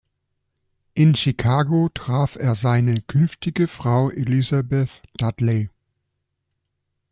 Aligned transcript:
In 0.95 1.13
Chicago 1.13 1.89
traf 1.93 2.35
er 2.35 2.55
seine 2.55 3.03
künftige 3.03 3.67
Frau 3.67 4.09
Elizabeth 4.09 4.99
Dudley. 5.19 5.69